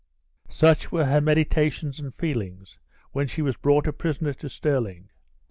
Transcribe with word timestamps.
Such 0.49 0.91
were 0.91 1.05
her 1.05 1.21
meditations 1.21 1.99
and 1.99 2.11
feelings, 2.11 2.79
when 3.11 3.27
she 3.27 3.43
was 3.43 3.55
brought 3.57 3.85
a 3.85 3.93
prisoner 3.93 4.33
to 4.33 4.49
Stirling. 4.49 5.09